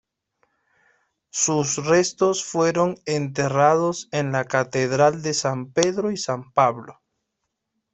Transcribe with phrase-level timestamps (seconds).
[1.29, 7.03] Sus restos fueron enterrados en la catedral de San Pedro y San Pablo.